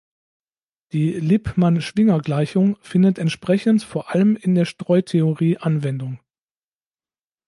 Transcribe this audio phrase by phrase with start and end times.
[0.93, 6.19] Die Lippmann-Schwinger-Gleichung findet entsprechend vor allem in der Streutheorie Anwendung.